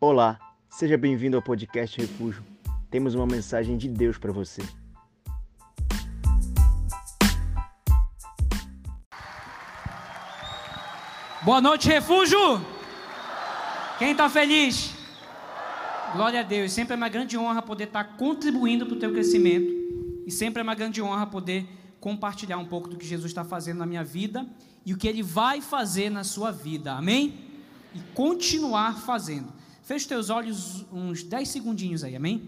[0.00, 0.38] Olá,
[0.70, 2.40] seja bem-vindo ao podcast Refúgio.
[2.88, 4.62] Temos uma mensagem de Deus para você.
[11.42, 12.38] Boa noite, Refúgio!
[13.98, 14.94] Quem está feliz?
[16.12, 16.70] Glória a Deus.
[16.70, 19.72] Sempre é uma grande honra poder estar contribuindo para o teu crescimento.
[20.24, 21.66] E sempre é uma grande honra poder
[21.98, 24.46] compartilhar um pouco do que Jesus está fazendo na minha vida
[24.86, 26.92] e o que Ele vai fazer na sua vida.
[26.92, 27.34] Amém?
[27.92, 29.58] E continuar fazendo.
[29.88, 32.42] Feche teus olhos uns 10 segundinhos aí, amém?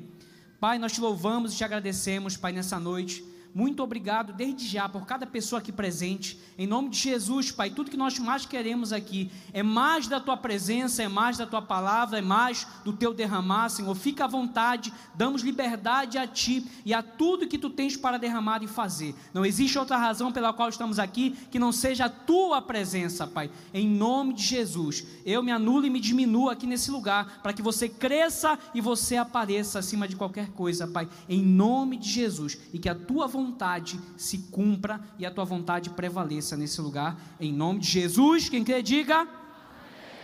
[0.61, 5.05] Pai, nós te louvamos e te agradecemos, Pai, nessa noite muito obrigado desde já por
[5.05, 6.39] cada pessoa aqui presente.
[6.57, 10.37] Em nome de Jesus, Pai, tudo que nós mais queremos aqui é mais da tua
[10.37, 13.95] presença, é mais da tua palavra, é mais do teu derramar, Senhor.
[13.97, 18.63] Fica à vontade, damos liberdade a ti e a tudo que tu tens para derramar
[18.63, 19.17] e fazer.
[19.35, 23.51] Não existe outra razão pela qual estamos aqui que não seja a tua presença, Pai.
[23.75, 27.63] Em nome de Jesus, eu me anulo e me diminuo aqui nesse lugar para que
[27.63, 31.09] você cresça e você apareça acima de qualquer coisa, Pai.
[31.29, 35.45] Em nome de Jesus e que a tua vontade vontade se cumpra e a tua
[35.45, 38.49] vontade prevaleça nesse lugar, em nome de Jesus.
[38.49, 39.27] Quem quer, diga.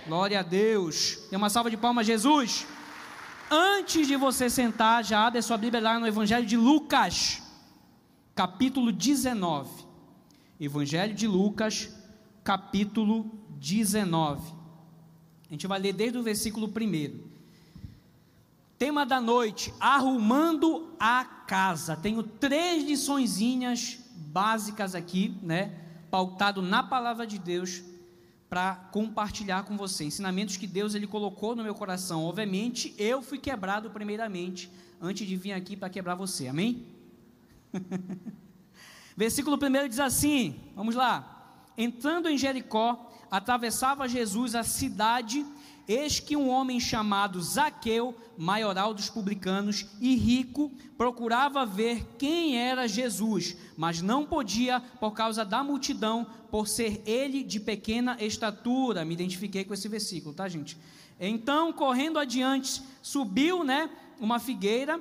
[0.07, 1.17] Glória a Deus.
[1.31, 2.67] Tem uma salva de palmas, Jesus.
[3.51, 7.43] Antes de você sentar, já abre a sua Bíblia lá no Evangelho de Lucas,
[8.35, 9.87] capítulo 19.
[10.61, 11.89] Evangelho de Lucas,
[12.45, 14.53] capítulo 19.
[15.49, 17.36] A gente vai ler desde o versículo 1.
[18.79, 21.97] Tema da noite: arrumando a casa.
[21.97, 25.75] Tenho três liçõezinhas básicas aqui, né?
[26.11, 27.83] Pautado na palavra de Deus
[28.51, 30.05] para compartilhar com você.
[30.05, 32.25] Ensinamentos que Deus ele colocou no meu coração.
[32.25, 36.47] Obviamente, eu fui quebrado primeiramente antes de vir aqui para quebrar você.
[36.47, 36.87] Amém?
[39.17, 41.33] Versículo 1 diz assim: Vamos lá.
[41.79, 45.45] Entrando em Jericó, atravessava Jesus a cidade
[45.89, 52.89] Eis que um homem chamado Zaqueu, maioral dos publicanos e rico, procurava ver quem era
[52.89, 59.05] Jesus, mas não podia por causa da multidão, por ser ele de pequena estatura.
[59.05, 60.77] Me identifiquei com esse versículo, tá, gente?
[61.21, 65.01] Então, correndo adiante, subiu, né, uma figueira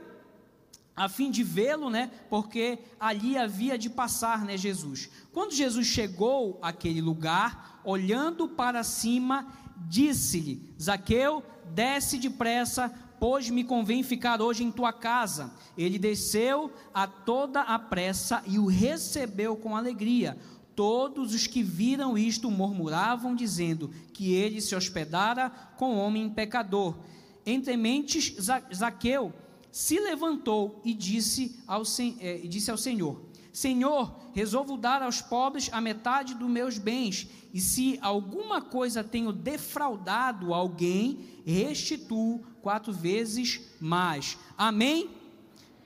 [0.96, 2.10] a fim de vê-lo, né?
[2.30, 5.10] Porque ali havia de passar, né, Jesus.
[5.34, 11.44] Quando Jesus chegou àquele lugar, olhando para cima, disse-lhe: Zaqueu,
[11.74, 15.54] desce depressa, pois me convém ficar hoje em tua casa.
[15.78, 20.38] Ele desceu a toda a pressa e o recebeu com alegria.
[20.76, 26.98] Todos os que viram isto murmuravam, dizendo que ele se hospedara com homem pecador.
[27.46, 28.36] Entre mentes,
[28.74, 29.34] Zaqueu
[29.72, 31.84] se levantou e disse ao,
[32.20, 33.22] eh, disse ao Senhor:
[33.56, 39.32] Senhor, resolvo dar aos pobres a metade dos meus bens, e se alguma coisa tenho
[39.32, 44.38] defraudado alguém, restituo quatro vezes mais.
[44.58, 45.10] Amém?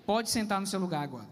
[0.04, 1.30] Pode sentar no seu lugar agora.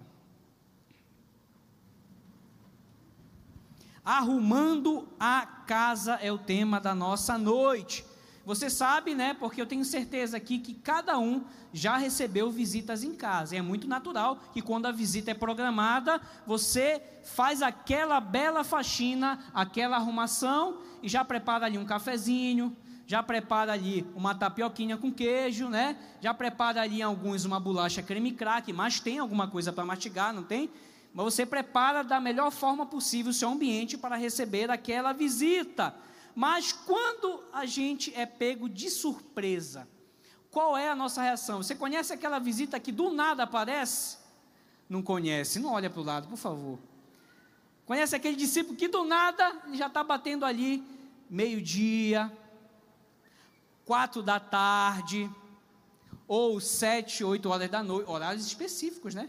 [4.05, 8.05] Arrumando a casa é o tema da nossa noite.
[8.47, 9.33] Você sabe, né?
[9.33, 11.43] Porque eu tenho certeza aqui que cada um
[11.73, 13.57] já recebeu visitas em casa.
[13.57, 19.97] É muito natural que quando a visita é programada, você faz aquela bela faxina, aquela
[19.97, 22.73] arrumação e já prepara ali um cafezinho,
[23.05, 25.97] já prepara ali uma tapioquinha com queijo, né?
[26.21, 30.43] Já prepara ali alguns uma bolacha creme crack, mas tem alguma coisa para mastigar, não
[30.43, 30.69] tem?
[31.13, 35.93] Mas você prepara da melhor forma possível o seu ambiente para receber aquela visita.
[36.37, 39.87] Mas quando a gente é pego de surpresa,
[40.51, 41.63] qual é a nossa reação?
[41.63, 44.19] Você conhece aquela visita que do nada aparece?
[44.87, 46.77] Não conhece, não olha para o lado, por favor.
[47.87, 50.83] Conhece aquele discípulo que do nada já está batendo ali,
[51.27, 52.31] meio-dia,
[53.83, 55.27] quatro da tarde,
[56.27, 59.27] ou sete, oito horas da noite, horários específicos, né?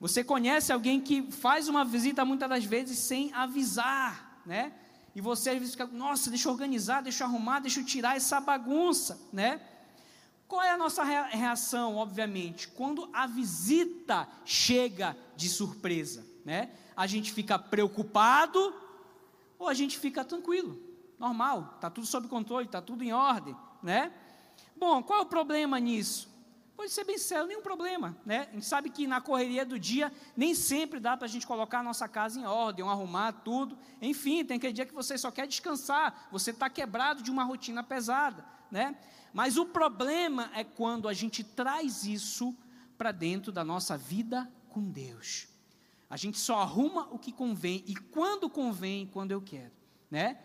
[0.00, 4.72] Você conhece alguém que faz uma visita muitas das vezes sem avisar, né?
[5.14, 8.16] E você às vezes fica, nossa, deixa eu organizar, deixa eu arrumar, deixa eu tirar
[8.16, 9.60] essa bagunça, né?
[10.46, 12.68] Qual é a nossa reação, obviamente?
[12.68, 16.70] Quando a visita chega de surpresa, né?
[16.96, 18.74] A gente fica preocupado
[19.58, 20.80] ou a gente fica tranquilo,
[21.18, 24.12] normal, está tudo sob controle, está tudo em ordem, né?
[24.76, 26.29] Bom, qual é o problema nisso?
[26.80, 28.48] Pode ser bem sério, nenhum problema, né?
[28.48, 31.80] A gente sabe que na correria do dia nem sempre dá para a gente colocar
[31.80, 33.76] a nossa casa em ordem, arrumar tudo.
[34.00, 37.82] Enfim, tem aquele dia que você só quer descansar, você está quebrado de uma rotina
[37.82, 38.96] pesada, né?
[39.30, 42.56] Mas o problema é quando a gente traz isso
[42.96, 45.48] para dentro da nossa vida com Deus.
[46.08, 49.74] A gente só arruma o que convém e quando convém, quando eu quero,
[50.10, 50.38] né?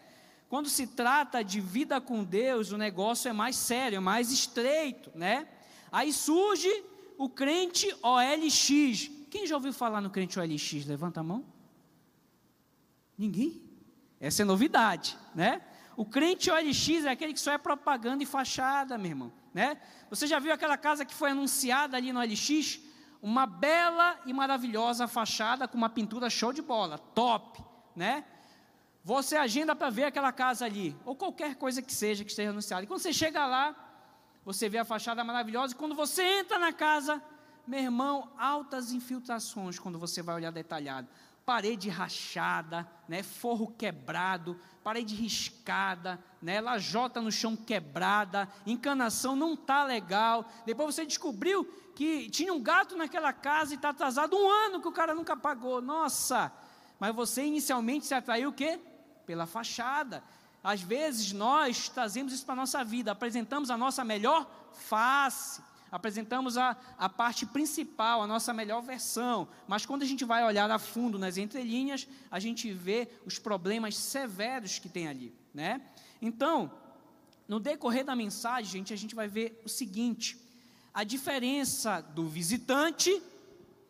[0.49, 5.11] quando se trata de vida com Deus, o negócio é mais sério, é mais estreito,
[5.15, 5.47] né?
[5.91, 6.69] Aí surge
[7.17, 9.09] o crente OLX.
[9.29, 10.85] Quem já ouviu falar no crente OLX?
[10.85, 11.45] Levanta a mão.
[13.17, 13.61] Ninguém?
[14.19, 15.61] Essa é novidade, né?
[15.97, 19.79] O crente OLX é aquele que só é propaganda e fachada, meu irmão, né?
[20.09, 22.81] Você já viu aquela casa que foi anunciada ali no OLX?
[23.21, 27.63] Uma bela e maravilhosa fachada com uma pintura show de bola, top,
[27.95, 28.25] né?
[29.03, 32.83] Você agenda para ver aquela casa ali, ou qualquer coisa que seja que esteja anunciada.
[32.83, 33.84] E quando você chega lá,
[34.45, 37.21] você vê a fachada maravilhosa, e quando você entra na casa,
[37.65, 41.07] meu irmão, altas infiltrações quando você vai olhar detalhado
[41.45, 49.83] parede rachada, né, forro quebrado, parede riscada, né, lajota no chão quebrada, encanação não tá
[49.83, 50.45] legal.
[50.65, 51.63] Depois você descobriu
[51.95, 55.37] que tinha um gato naquela casa e está atrasado um ano que o cara nunca
[55.37, 55.81] pagou.
[55.81, 56.51] Nossa!
[56.99, 58.79] Mas você inicialmente se atraiu o quê?
[59.25, 60.23] Pela fachada.
[60.65, 65.61] Às vezes nós trazemos isso para a nossa vida, apresentamos a nossa melhor face
[65.95, 70.69] apresentamos a, a parte principal, a nossa melhor versão, mas quando a gente vai olhar
[70.69, 75.79] a fundo nas entrelinhas, a gente vê os problemas severos que tem ali, né?
[76.21, 76.69] Então,
[77.47, 80.37] no decorrer da mensagem, gente, a gente vai ver o seguinte:
[80.93, 83.23] a diferença do visitante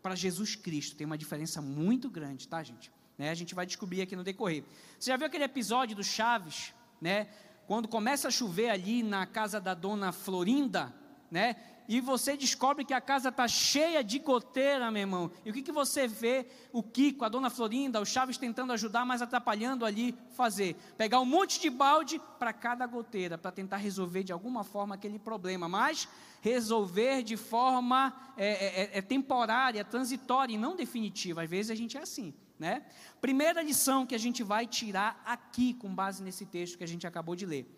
[0.03, 2.91] para Jesus Cristo tem uma diferença muito grande, tá, gente?
[3.17, 3.29] Né?
[3.29, 4.63] A gente vai descobrir aqui no decorrer.
[4.99, 7.27] Você já viu aquele episódio do Chaves, né?
[7.67, 10.93] Quando começa a chover ali na casa da dona Florinda,
[11.31, 11.55] né?
[11.87, 15.31] e você descobre que a casa está cheia de goteira, meu irmão.
[15.43, 16.47] E o que, que você vê?
[16.71, 20.75] O Kiko, a dona Florinda, o Chaves tentando ajudar, mas atrapalhando ali fazer.
[20.97, 25.19] Pegar um monte de balde para cada goteira, para tentar resolver de alguma forma aquele
[25.19, 25.69] problema.
[25.69, 26.07] Mas
[26.41, 31.43] resolver de forma é, é, é, é temporária, transitória e não definitiva.
[31.43, 32.33] Às vezes a gente é assim.
[32.57, 32.85] Né?
[33.19, 37.05] Primeira lição que a gente vai tirar aqui, com base nesse texto que a gente
[37.05, 37.69] acabou de ler.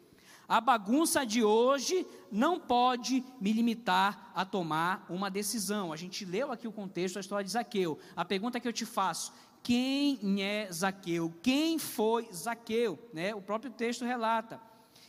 [0.48, 5.92] A bagunça de hoje não pode me limitar a tomar uma decisão.
[5.92, 8.00] A gente leu aqui o contexto da história de Zaqueu.
[8.16, 11.34] A pergunta que eu te faço: quem é Zaqueu?
[11.44, 12.98] Quem foi Zaqueu?
[13.14, 13.36] Né?
[13.36, 14.62] O próprio texto relata.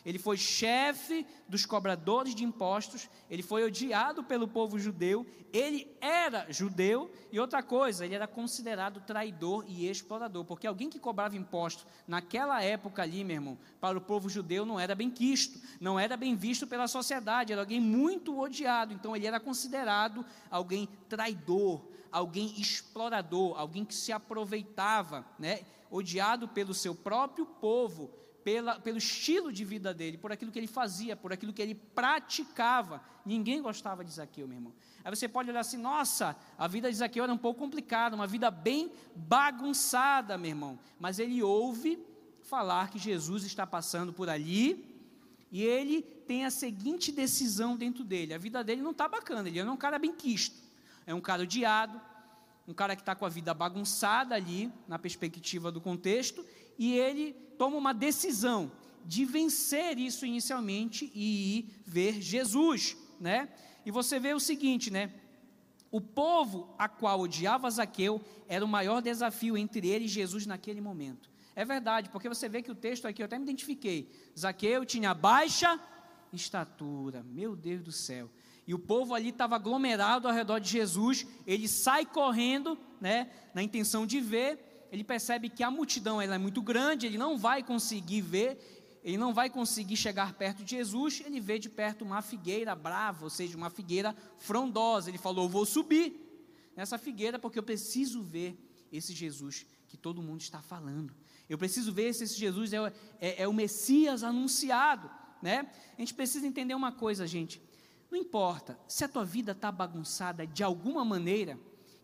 [0.09, 6.51] Ele foi chefe dos cobradores de impostos, ele foi odiado pelo povo judeu, ele era
[6.51, 11.87] judeu, e outra coisa, ele era considerado traidor e explorador, porque alguém que cobrava imposto
[12.07, 16.17] naquela época ali, meu irmão, para o povo judeu não era bem quisto, não era
[16.17, 22.59] bem visto pela sociedade, era alguém muito odiado, então ele era considerado alguém traidor, alguém
[22.59, 25.67] explorador, alguém que se aproveitava, né?
[25.91, 28.11] odiado pelo seu próprio povo,
[28.49, 31.75] pela, pelo estilo de vida dele, por aquilo que ele fazia, por aquilo que ele
[31.75, 33.03] praticava.
[33.27, 34.73] Ninguém gostava de Zaqueu, meu irmão.
[35.05, 38.27] Aí você pode olhar assim: nossa, a vida de Zaqueu era um pouco complicada, uma
[38.27, 40.79] vida bem bagunçada, meu irmão.
[40.99, 41.99] Mas ele ouve
[42.41, 44.97] falar que Jesus está passando por ali
[45.53, 49.59] e ele tem a seguinte decisão dentro dele: a vida dele não está bacana, ele
[49.59, 50.57] é um cara bem quisto,
[51.07, 52.01] é um cara odiado,
[52.67, 56.43] um cara que está com a vida bagunçada ali, na perspectiva do contexto,
[56.79, 58.71] e ele toma uma decisão
[59.05, 63.49] de vencer isso inicialmente e ir ver Jesus, né?
[63.85, 65.13] E você vê o seguinte, né?
[65.91, 70.81] O povo a qual odiava Zaqueu era o maior desafio entre ele e Jesus naquele
[70.81, 71.31] momento.
[71.57, 74.13] É verdade, porque você vê que o texto aqui, eu até me identifiquei.
[74.39, 75.81] Zaqueu tinha baixa
[76.33, 78.31] estatura, meu Deus do céu.
[78.67, 81.27] E o povo ali estava aglomerado ao redor de Jesus.
[81.47, 86.39] Ele sai correndo, né, na intenção de ver ele percebe que a multidão ela é
[86.39, 91.23] muito grande, ele não vai conseguir ver, ele não vai conseguir chegar perto de Jesus,
[91.25, 95.11] ele vê de perto uma figueira brava, ou seja, uma figueira frondosa.
[95.11, 96.29] Ele falou: Vou subir
[96.77, 98.59] nessa figueira porque eu preciso ver
[98.93, 101.15] esse Jesus que todo mundo está falando.
[101.49, 105.11] Eu preciso ver se esse Jesus é, é, é o Messias anunciado.
[105.43, 105.71] Né?
[105.97, 107.63] A gente precisa entender uma coisa, gente.
[108.11, 111.59] Não importa se a tua vida está bagunçada de alguma maneira,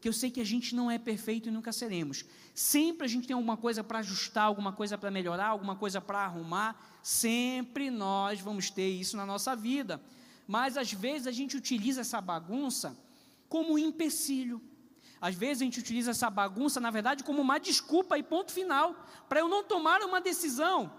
[0.05, 2.27] que eu sei que a gente não é perfeito e nunca seremos.
[2.55, 6.19] Sempre a gente tem alguma coisa para ajustar, alguma coisa para melhorar, alguma coisa para
[6.19, 6.79] arrumar.
[7.03, 9.99] Sempre nós vamos ter isso na nossa vida.
[10.47, 12.95] Mas às vezes a gente utiliza essa bagunça
[13.49, 14.61] como um empecilho.
[15.23, 19.07] Às vezes a gente utiliza essa bagunça, na verdade, como uma desculpa e ponto final,
[19.27, 20.93] para eu não tomar uma decisão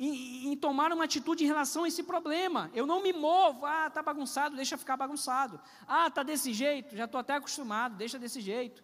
[0.00, 2.70] em, em, tomar uma atitude em relação a esse problema.
[2.72, 5.60] Eu não me movo, ah, está bagunçado, deixa ficar bagunçado.
[5.86, 8.82] Ah, está desse jeito, já estou até acostumado, deixa desse jeito.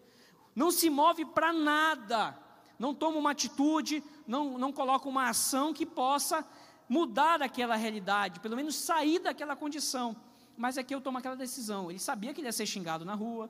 [0.55, 2.37] Não se move para nada,
[2.77, 6.45] não toma uma atitude, não, não coloca uma ação que possa
[6.87, 10.15] mudar aquela realidade, pelo menos sair daquela condição.
[10.55, 11.89] Mas aqui eu tomo aquela decisão.
[11.89, 13.49] Ele sabia que ele ia ser xingado na rua,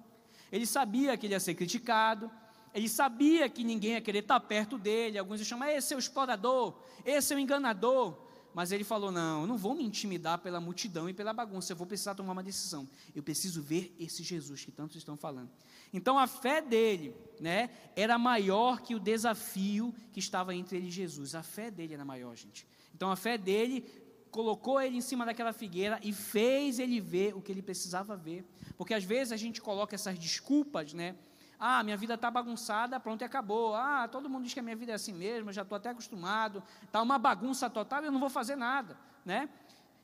[0.49, 2.31] ele sabia que ele ia ser criticado,
[2.73, 5.17] Ele sabia que ninguém ia querer estar perto dele.
[5.17, 8.17] Alguns iam chamar, esse é o explorador, esse é o enganador.
[8.53, 11.77] Mas ele falou: Não, eu não vou me intimidar pela multidão e pela bagunça, eu
[11.77, 12.89] vou precisar tomar uma decisão.
[13.15, 15.51] Eu preciso ver esse Jesus que tantos estão falando.
[15.93, 20.91] Então a fé dele né, era maior que o desafio que estava entre ele e
[20.91, 21.35] Jesus.
[21.35, 22.67] A fé dele era maior, gente.
[22.95, 23.85] Então a fé dele
[24.31, 28.43] colocou ele em cima daquela figueira e fez ele ver o que ele precisava ver.
[28.75, 31.15] Porque às vezes a gente coloca essas desculpas, né?
[31.59, 33.75] Ah, minha vida está bagunçada, pronto e acabou.
[33.75, 35.89] Ah, todo mundo diz que a minha vida é assim mesmo, eu já estou até
[35.89, 36.63] acostumado.
[36.83, 39.49] Está uma bagunça total, eu não vou fazer nada, né?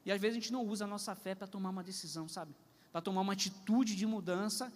[0.06, 2.54] E às vezes a gente não usa a nossa fé para tomar uma decisão, sabe?
[2.92, 4.72] Para tomar uma atitude de mudança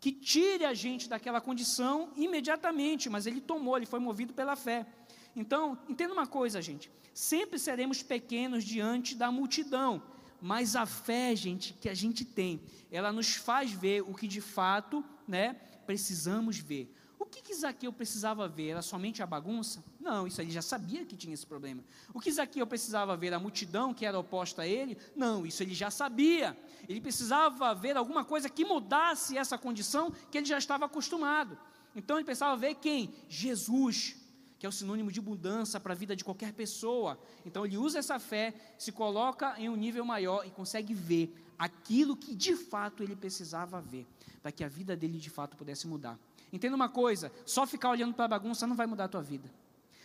[0.00, 4.86] que tire a gente daquela condição imediatamente, mas ele tomou, ele foi movido pela fé.
[5.34, 10.02] Então, entenda uma coisa, gente: sempre seremos pequenos diante da multidão,
[10.40, 14.40] mas a fé, gente, que a gente tem, ela nos faz ver o que de
[14.40, 15.56] fato, né,
[15.88, 16.94] precisamos ver.
[17.18, 18.68] O que, que Zaqueu precisava ver?
[18.72, 19.82] Era somente a bagunça?
[19.98, 21.82] Não, isso ele já sabia que tinha esse problema.
[22.12, 23.32] O que Zaqueu precisava ver?
[23.32, 24.98] A multidão que era oposta a ele?
[25.16, 26.54] Não, isso ele já sabia.
[26.86, 31.58] Ele precisava ver alguma coisa que mudasse essa condição que ele já estava acostumado.
[31.96, 33.14] Então ele precisava ver quem?
[33.26, 34.14] Jesus,
[34.58, 37.18] que é o sinônimo de mudança para a vida de qualquer pessoa.
[37.46, 42.16] Então ele usa essa fé, se coloca em um nível maior e consegue ver aquilo
[42.16, 44.06] que de fato ele precisava ver,
[44.48, 46.18] para que a vida dele de fato pudesse mudar.
[46.50, 49.50] Entenda uma coisa: só ficar olhando para a bagunça não vai mudar a tua vida.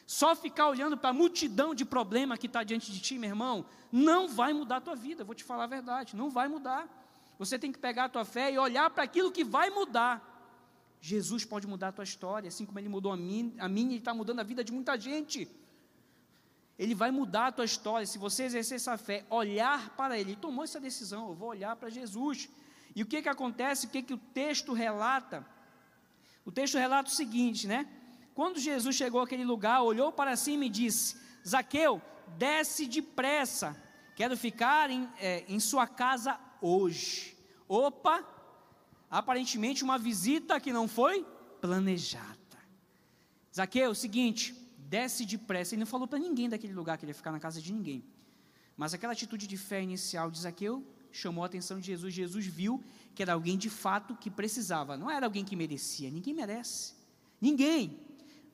[0.05, 3.65] Só ficar olhando para a multidão de problema que está diante de ti, meu irmão,
[3.89, 5.23] não vai mudar a tua vida.
[5.23, 6.89] Vou te falar a verdade, não vai mudar.
[7.39, 10.21] Você tem que pegar a tua fé e olhar para aquilo que vai mudar.
[10.99, 13.99] Jesus pode mudar a tua história, assim como ele mudou a mim, a mim ele
[13.99, 15.47] está mudando a vida de muita gente.
[16.77, 20.31] Ele vai mudar a tua história, se você exercer essa fé, olhar para ele.
[20.31, 22.49] Ele tomou essa decisão, eu vou olhar para Jesus.
[22.95, 25.45] E o que, que acontece, o que, que o texto relata?
[26.45, 27.87] O texto relata o seguinte, né?
[28.33, 32.01] Quando Jesus chegou àquele lugar, olhou para cima e disse: Zaqueu,
[32.37, 33.75] desce depressa,
[34.15, 37.37] quero ficar em, é, em sua casa hoje.
[37.67, 38.23] Opa,
[39.09, 41.25] aparentemente uma visita que não foi
[41.61, 42.37] planejada.
[43.55, 45.73] Zaqueu, o seguinte, desce depressa.
[45.73, 48.03] Ele não falou para ninguém daquele lugar que ele ia ficar na casa de ninguém.
[48.75, 50.83] Mas aquela atitude de fé inicial de Zaqueu
[51.17, 52.13] chamou a atenção de Jesus.
[52.13, 52.83] Jesus viu
[53.15, 54.97] que era alguém de fato que precisava.
[54.97, 56.93] Não era alguém que merecia, ninguém merece.
[57.39, 57.99] Ninguém.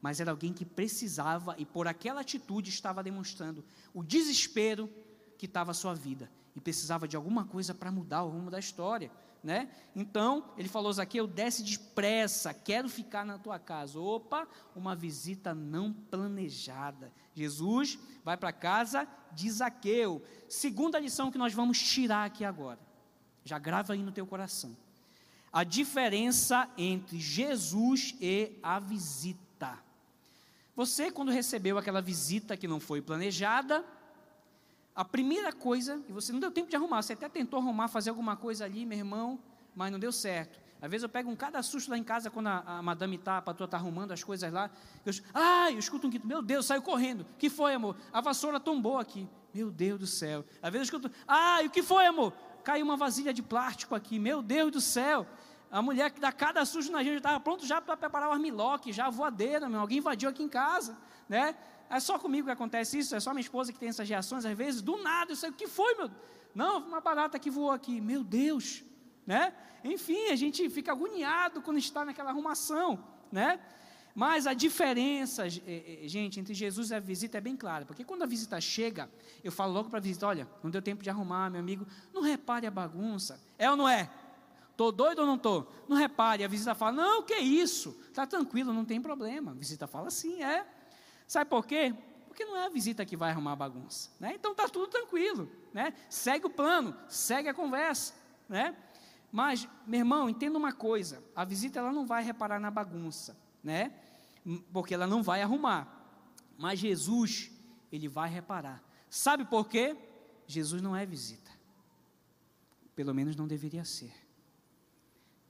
[0.01, 3.63] Mas era alguém que precisava e por aquela atitude estava demonstrando
[3.93, 4.89] o desespero
[5.37, 8.59] que estava a sua vida e precisava de alguma coisa para mudar o rumo da
[8.59, 9.11] história,
[9.43, 9.69] né?
[9.95, 13.99] Então, ele falou: Zaqueu, desce depressa, quero ficar na tua casa.
[13.99, 17.11] Opa, uma visita não planejada.
[17.33, 20.21] Jesus vai para casa de Zaqueu.
[20.47, 22.79] Segunda lição que nós vamos tirar aqui agora.
[23.43, 24.75] Já grava aí no teu coração.
[25.51, 29.79] A diferença entre Jesus e a visita.
[30.75, 33.83] Você, quando recebeu aquela visita que não foi planejada,
[34.99, 38.09] a primeira coisa, e você não deu tempo de arrumar, você até tentou arrumar, fazer
[38.09, 39.39] alguma coisa ali, meu irmão,
[39.73, 40.59] mas não deu certo.
[40.81, 43.37] Às vezes eu pego um cada susto lá em casa quando a, a madame está,
[43.37, 44.69] a patroa está arrumando as coisas lá.
[45.05, 47.25] Eu, ah, eu escuto um grito, meu Deus, saiu correndo.
[47.37, 47.95] Que foi, amor?
[48.11, 49.25] A vassoura tombou aqui.
[49.53, 50.43] Meu Deus do céu.
[50.61, 52.33] Às vezes eu escuto, ah, o que foi, amor?
[52.69, 55.25] caiu uma vasilha de plástico aqui, meu Deus do céu.
[55.71, 58.91] A mulher que dá cada susto na gente estava pronto já para preparar o armiloque,
[58.91, 61.55] já a voadeira, meu, alguém invadiu aqui em casa, né?
[61.89, 64.55] É só comigo que acontece isso, é só minha esposa que tem essas reações, às
[64.55, 66.11] vezes, do nada, eu sei o que foi, meu?
[66.53, 68.83] Não, uma barata que voou aqui, meu Deus,
[69.25, 69.53] né?
[69.83, 73.59] Enfim, a gente fica agoniado quando está naquela arrumação, né?
[74.13, 78.03] Mas a diferença, eh, eh, gente, entre Jesus e a visita é bem clara, porque
[78.03, 79.09] quando a visita chega,
[79.43, 82.21] eu falo logo para a visita: olha, não deu tempo de arrumar, meu amigo, não
[82.21, 83.39] repare a bagunça.
[83.57, 84.09] É ou não é?
[84.71, 85.71] Estou doido ou não estou?
[85.87, 86.43] Não repare.
[86.43, 87.97] A visita fala: não, que isso?
[88.07, 89.51] Está tranquilo, não tem problema.
[89.51, 90.65] A visita fala: sim, é.
[91.29, 91.95] Sabe por quê?
[92.27, 94.09] Porque não é a visita que vai arrumar a bagunça.
[94.19, 94.33] Né?
[94.35, 95.49] Então está tudo tranquilo.
[95.73, 95.93] Né?
[96.09, 98.13] Segue o plano, segue a conversa.
[98.49, 98.75] Né?
[99.31, 103.93] Mas, meu irmão, entenda uma coisa: a visita ela não vai reparar na bagunça né?
[104.71, 105.95] Porque ela não vai arrumar.
[106.57, 107.51] Mas Jesus,
[107.91, 108.83] ele vai reparar.
[109.09, 109.95] Sabe por quê?
[110.47, 111.51] Jesus não é visita.
[112.95, 114.13] Pelo menos não deveria ser.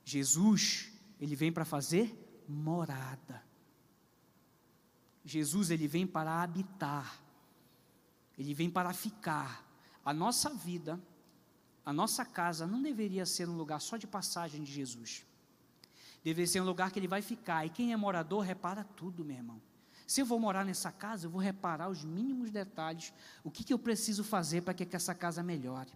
[0.03, 3.43] Jesus, ele vem para fazer morada.
[5.23, 7.21] Jesus, ele vem para habitar.
[8.37, 9.65] Ele vem para ficar.
[10.03, 10.99] A nossa vida,
[11.85, 15.25] a nossa casa não deveria ser um lugar só de passagem de Jesus.
[16.23, 17.65] Deve ser um lugar que ele vai ficar.
[17.65, 19.61] E quem é morador repara tudo, meu irmão.
[20.05, 23.13] Se eu vou morar nessa casa, eu vou reparar os mínimos detalhes.
[23.43, 25.91] O que, que eu preciso fazer para que, que essa casa melhore?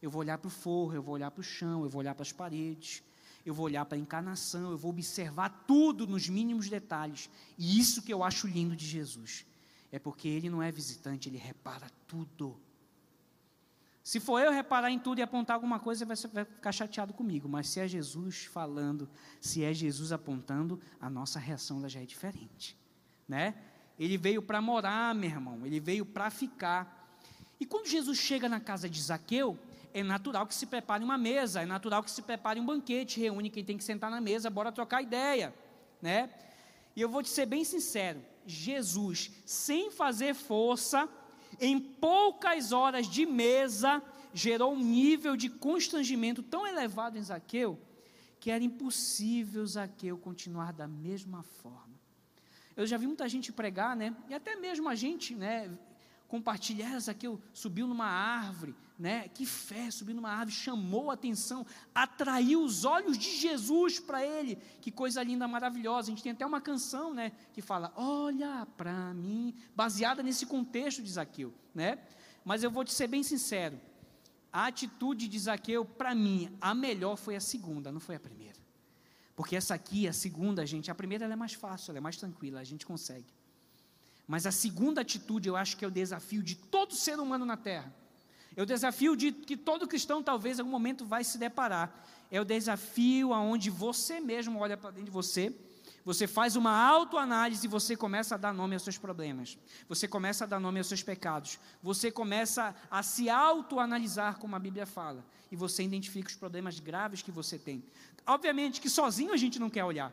[0.00, 2.14] Eu vou olhar para o forro, eu vou olhar para o chão, eu vou olhar
[2.14, 3.02] para as paredes.
[3.48, 7.30] Eu vou olhar para a encarnação, eu vou observar tudo nos mínimos detalhes.
[7.56, 9.46] E isso que eu acho lindo de Jesus.
[9.90, 12.60] É porque ele não é visitante, ele repara tudo.
[14.04, 17.48] Se for eu reparar em tudo e apontar alguma coisa, você vai ficar chateado comigo.
[17.48, 19.08] Mas se é Jesus falando,
[19.40, 22.76] se é Jesus apontando, a nossa reação já é diferente.
[23.26, 23.54] Né?
[23.98, 25.64] Ele veio para morar, meu irmão.
[25.64, 27.18] Ele veio para ficar.
[27.58, 29.58] E quando Jesus chega na casa de Zaqueu,
[29.92, 33.50] é natural que se prepare uma mesa, é natural que se prepare um banquete, reúne
[33.50, 35.54] quem tem que sentar na mesa, bora trocar ideia,
[36.00, 36.30] né?
[36.94, 41.08] E eu vou te ser bem sincero, Jesus, sem fazer força,
[41.60, 44.02] em poucas horas de mesa,
[44.32, 47.78] gerou um nível de constrangimento tão elevado em Zaqueu,
[48.40, 51.98] que era impossível Zaqueu continuar da mesma forma.
[52.76, 54.14] Eu já vi muita gente pregar, né?
[54.28, 55.68] E até mesmo a gente, né?
[56.28, 59.28] Compartilhar, Zaqueu subiu numa árvore, né?
[59.28, 61.64] Que fé, subiu numa árvore, chamou a atenção,
[61.94, 64.56] atraiu os olhos de Jesus para ele.
[64.80, 66.08] Que coisa linda, maravilhosa.
[66.08, 67.30] A gente tem até uma canção, né?
[67.52, 71.98] Que fala: Olha para mim, baseada nesse contexto de Zaqueu, né?
[72.44, 73.80] Mas eu vou te ser bem sincero:
[74.52, 78.58] a atitude de Zaqueu, para mim, a melhor foi a segunda, não foi a primeira.
[79.36, 82.64] Porque essa aqui, a segunda, gente, a primeira é mais fácil, é mais tranquila, a
[82.64, 83.32] gente consegue.
[84.26, 87.56] Mas a segunda atitude, eu acho que é o desafio de todo ser humano na
[87.56, 87.94] Terra
[88.58, 92.04] é o desafio de que todo cristão talvez em algum momento vai se deparar.
[92.28, 95.54] É o desafio aonde você mesmo olha para dentro de você,
[96.04, 99.56] você faz uma autoanálise e você começa a dar nome aos seus problemas.
[99.88, 101.60] Você começa a dar nome aos seus pecados.
[101.80, 105.24] Você começa a se autoanalisar, como a Bíblia fala.
[105.52, 107.84] E você identifica os problemas graves que você tem.
[108.26, 110.12] Obviamente que sozinho a gente não quer olhar.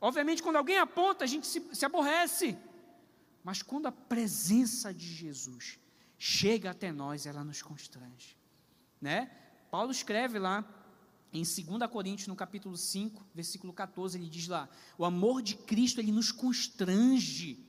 [0.00, 2.56] Obviamente, quando alguém aponta, a gente se, se aborrece.
[3.42, 5.76] Mas quando a presença de Jesus
[6.26, 8.34] chega até nós, ela nos constrange.
[8.98, 9.30] Né?
[9.70, 10.64] Paulo escreve lá
[11.30, 14.66] em 2 Coríntios, no capítulo 5, versículo 14, ele diz lá:
[14.96, 17.62] o amor de Cristo, ele nos constrange.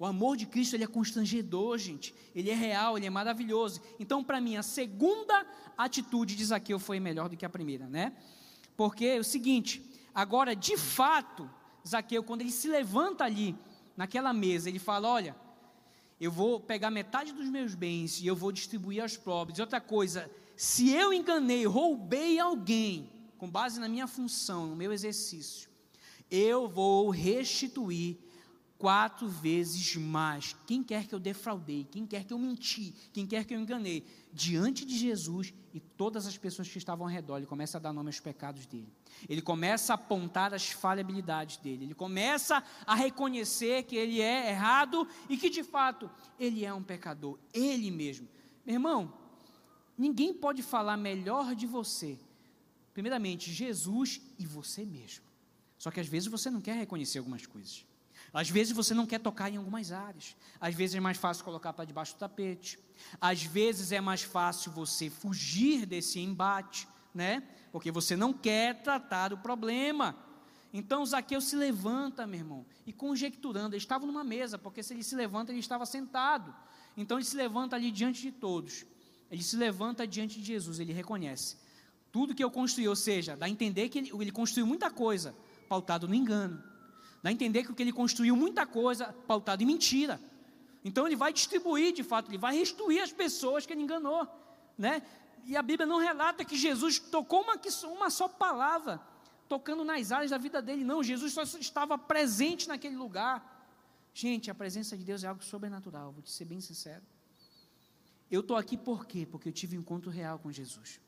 [0.00, 2.12] O amor de Cristo, ele é constrangedor, gente.
[2.34, 3.80] Ele é real, ele é maravilhoso.
[4.00, 5.46] Então, para mim, a segunda
[5.78, 8.12] atitude de Zaqueu foi melhor do que a primeira, né?
[8.76, 9.80] Porque é o seguinte,
[10.12, 11.48] agora, de fato,
[11.86, 13.56] Zaqueu, quando ele se levanta ali,
[13.96, 15.36] naquela mesa, ele fala: Olha,
[16.20, 19.58] eu vou pegar metade dos meus bens e eu vou distribuir aos pobres.
[19.58, 24.92] E outra coisa, se eu enganei, roubei alguém, com base na minha função, no meu
[24.92, 25.68] exercício,
[26.30, 28.18] eu vou restituir
[28.78, 30.54] quatro vezes mais.
[30.66, 34.04] Quem quer que eu defraudei, quem quer que eu menti, quem quer que eu enganei,
[34.32, 37.92] diante de Jesus e todas as pessoas que estavam ao redor, ele começa a dar
[37.92, 38.92] nome aos pecados dele.
[39.28, 41.84] Ele começa a apontar as falhabilidades dele.
[41.84, 46.82] Ele começa a reconhecer que ele é errado e que de fato ele é um
[46.82, 48.28] pecador, ele mesmo.
[48.64, 49.12] Meu irmão,
[49.96, 52.18] ninguém pode falar melhor de você.
[52.92, 55.24] Primeiramente, Jesus e você mesmo.
[55.78, 57.84] Só que às vezes você não quer reconhecer algumas coisas.
[58.32, 60.36] Às vezes você não quer tocar em algumas áreas.
[60.60, 62.78] Às vezes é mais fácil colocar para debaixo do tapete.
[63.20, 67.42] Às vezes é mais fácil você fugir desse embate, né?
[67.72, 70.16] Porque você não quer tratar o problema.
[70.72, 75.02] Então Zaqueu se levanta, meu irmão, e conjecturando, ele estava numa mesa, porque se ele
[75.02, 76.54] se levanta, ele estava sentado.
[76.96, 78.84] Então ele se levanta ali diante de todos.
[79.30, 81.56] Ele se levanta diante de Jesus, ele reconhece.
[82.12, 85.34] Tudo que eu construí, ou seja, dá a entender que ele, ele construiu muita coisa,
[85.68, 86.75] pautado no engano
[87.22, 90.20] Dá a entender que ele construiu muita coisa pautada em mentira.
[90.84, 94.26] Então ele vai distribuir, de fato, ele vai restituir as pessoas que ele enganou,
[94.78, 95.02] né?
[95.44, 99.00] E a Bíblia não relata que Jesus tocou uma, uma só palavra,
[99.48, 100.84] tocando nas áreas da vida dele.
[100.84, 103.68] Não, Jesus só estava presente naquele lugar.
[104.12, 107.02] Gente, a presença de Deus é algo sobrenatural, vou te ser bem sincero.
[108.30, 109.26] Eu estou aqui por quê?
[109.26, 111.00] Porque eu tive um encontro real com Jesus.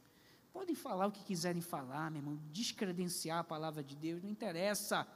[0.53, 5.07] Podem falar o que quiserem falar, meu irmão, descredenciar a palavra de Deus, não interessa.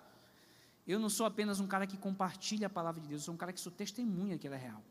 [0.86, 3.38] Eu não sou apenas um cara que compartilha a palavra de Deus, eu sou um
[3.38, 4.82] cara que sou testemunha que ela é real.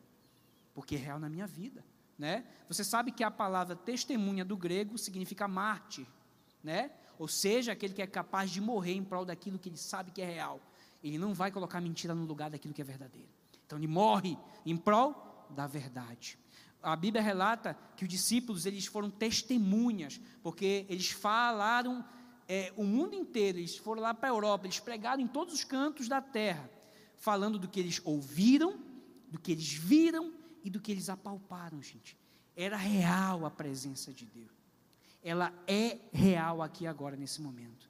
[0.73, 1.83] Porque é real na minha vida,
[2.17, 2.45] né?
[2.67, 6.07] Você sabe que a palavra testemunha do grego significa mártir,
[6.63, 6.91] né?
[7.19, 10.21] Ou seja, aquele que é capaz de morrer em prol daquilo que ele sabe que
[10.21, 10.61] é real.
[11.03, 13.29] Ele não vai colocar mentira no lugar daquilo que é verdadeiro.
[13.65, 16.37] Então ele morre em prol da verdade.
[16.81, 22.03] A Bíblia relata que os discípulos eles foram testemunhas, porque eles falaram
[22.53, 25.63] é, o mundo inteiro, eles foram lá para a Europa, eles pregaram em todos os
[25.63, 26.69] cantos da terra,
[27.15, 28.77] falando do que eles ouviram,
[29.29, 32.17] do que eles viram e do que eles apalparam, gente.
[32.53, 34.51] Era real a presença de Deus.
[35.23, 37.89] Ela é real aqui agora, nesse momento.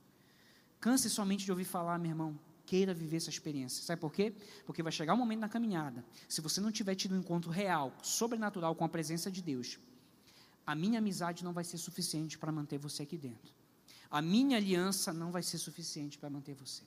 [0.79, 2.39] Canse somente de ouvir falar, meu irmão.
[2.63, 3.83] Queira viver essa experiência.
[3.83, 4.31] Sabe por quê?
[4.67, 6.05] Porque vai chegar um momento na caminhada.
[6.29, 9.79] Se você não tiver tido um encontro real, sobrenatural com a presença de Deus,
[10.67, 13.59] a minha amizade não vai ser suficiente para manter você aqui dentro.
[14.11, 16.83] A minha aliança não vai ser suficiente para manter você.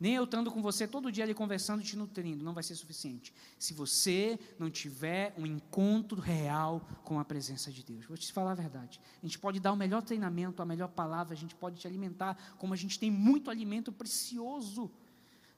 [0.00, 2.74] Nem eu estando com você todo dia ali conversando e te nutrindo, não vai ser
[2.74, 3.32] suficiente.
[3.58, 8.04] Se você não tiver um encontro real com a presença de Deus.
[8.04, 9.00] Vou te falar a verdade.
[9.22, 12.36] A gente pode dar o melhor treinamento, a melhor palavra, a gente pode te alimentar,
[12.58, 14.90] como a gente tem muito alimento precioso.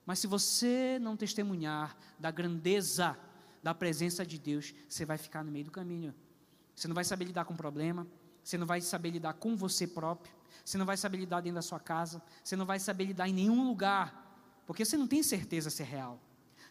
[0.04, 3.18] Mas se você não testemunhar da grandeza
[3.62, 6.14] da presença de Deus, você vai ficar no meio do caminho.
[6.74, 8.06] Você não vai saber lidar com o problema,
[8.44, 10.32] você não vai saber lidar com você próprio,
[10.64, 13.32] você não vai saber lidar dentro da sua casa, você não vai saber lidar em
[13.32, 14.26] nenhum lugar
[14.66, 16.20] porque você não tem certeza se é real.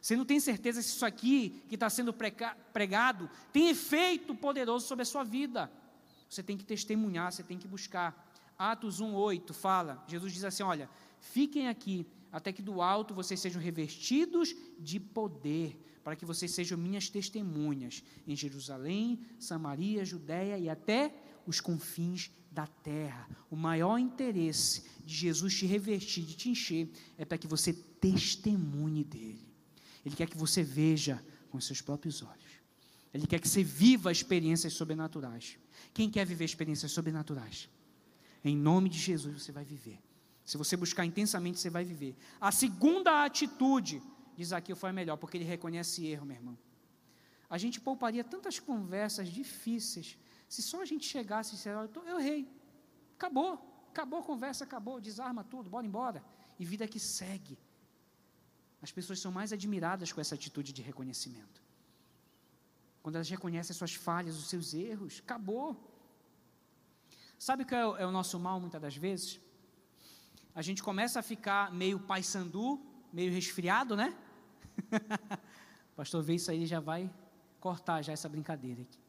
[0.02, 5.02] Você não tem certeza se isso aqui que está sendo pregado tem efeito poderoso sobre
[5.04, 5.72] a sua vida.
[6.30, 8.24] Você tem que testemunhar, você tem que buscar.
[8.58, 13.62] Atos 1,8 fala: Jesus diz assim: Olha, fiquem aqui até que do alto vocês sejam
[13.62, 21.16] revestidos de poder, para que vocês sejam minhas testemunhas em Jerusalém, Samaria, Judéia e até
[21.48, 23.30] os confins da terra.
[23.52, 29.04] O maior interesse de Jesus te revestir, de te encher, é para que você testemunhe
[29.04, 29.46] dele.
[30.06, 32.56] Ele quer que você veja com seus próprios olhos.
[33.14, 35.58] Ele quer que você viva experiências sobrenaturais.
[35.94, 37.70] Quem quer viver experiências sobrenaturais?
[38.44, 40.00] Em nome de Jesus você vai viver.
[40.46, 42.16] Se você buscar intensamente, você vai viver.
[42.40, 44.02] A segunda atitude,
[44.38, 46.58] diz aqui, foi melhor, porque ele reconhece erro, meu irmão.
[47.50, 52.48] A gente pouparia tantas conversas difíceis se só a gente chegasse e dissesse, eu errei,
[53.16, 56.24] acabou, acabou a conversa, acabou, desarma tudo, bora embora.
[56.60, 57.58] E vida que segue.
[58.82, 61.62] As pessoas são mais admiradas com essa atitude de reconhecimento.
[63.02, 65.92] Quando elas reconhecem as suas falhas, os seus erros, acabou.
[67.38, 69.40] Sabe o que é o, é o nosso mal muitas das vezes?
[70.54, 72.80] A gente começa a ficar meio paisandu,
[73.12, 74.16] meio resfriado, né?
[75.96, 77.14] pastor vê isso aí, já vai
[77.60, 79.05] cortar já essa brincadeira aqui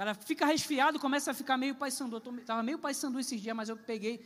[0.00, 2.16] cara fica resfriado, começa a ficar meio paisandu.
[2.38, 4.18] Estava meio paisandu esses dias, mas eu peguei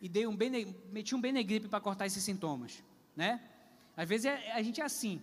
[0.00, 2.82] e dei um bene, meti um benegripe para cortar esses sintomas,
[3.14, 3.40] né?
[3.96, 5.22] Às vezes é, a gente é assim,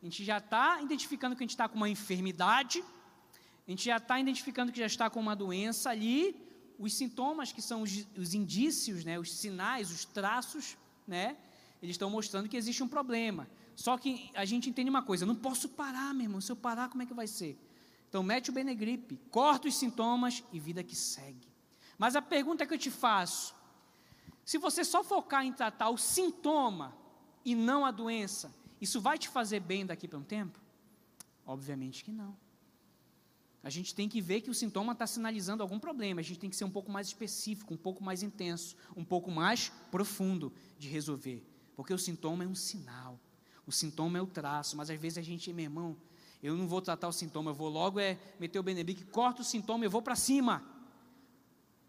[0.00, 2.84] a gente já está identificando que a gente está com uma enfermidade,
[3.66, 6.36] a gente já está identificando que já está com uma doença ali,
[6.78, 11.36] os sintomas que são os, os indícios, né, os sinais, os traços, né,
[11.82, 13.48] eles estão mostrando que existe um problema.
[13.74, 16.88] Só que a gente entende uma coisa, não posso parar, meu irmão, se eu parar,
[16.88, 17.58] como é que vai ser?
[18.12, 21.48] Então, mete o Benegripe, corta os sintomas e vida que segue.
[21.96, 23.54] Mas a pergunta que eu te faço:
[24.44, 26.94] se você só focar em tratar o sintoma
[27.42, 30.60] e não a doença, isso vai te fazer bem daqui para um tempo?
[31.46, 32.36] Obviamente que não.
[33.62, 36.20] A gente tem que ver que o sintoma está sinalizando algum problema.
[36.20, 39.30] A gente tem que ser um pouco mais específico, um pouco mais intenso, um pouco
[39.30, 41.42] mais profundo de resolver.
[41.74, 43.18] Porque o sintoma é um sinal.
[43.66, 44.76] O sintoma é o traço.
[44.76, 45.96] Mas às vezes a gente, meu irmão,
[46.42, 49.44] eu não vou tratar o sintoma, eu vou logo é meter o Benebic, corto o
[49.44, 50.64] sintoma, eu vou para cima.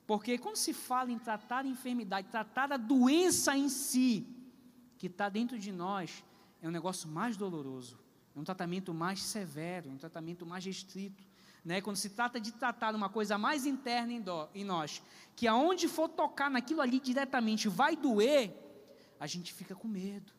[0.05, 4.27] Porque quando se fala em tratar a enfermidade, tratar a doença em si,
[4.97, 6.23] que está dentro de nós,
[6.61, 7.99] é um negócio mais doloroso,
[8.35, 11.23] é um tratamento mais severo, é um tratamento mais restrito.
[11.65, 11.81] Né?
[11.81, 15.01] Quando se trata de tratar uma coisa mais interna em, do, em nós,
[15.35, 18.53] que aonde for tocar naquilo ali diretamente vai doer,
[19.19, 20.31] a gente fica com medo.